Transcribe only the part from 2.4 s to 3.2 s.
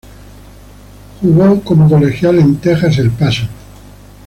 Texas-El